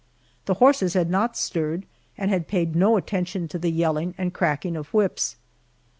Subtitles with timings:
[0.47, 1.85] The horses had not stirred
[2.17, 5.35] and had paid no attention to the yelling and cracking of whips.